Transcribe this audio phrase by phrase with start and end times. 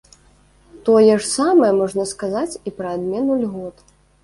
[0.89, 3.89] Тое ж самае можна сказаць і пра адмену льгот.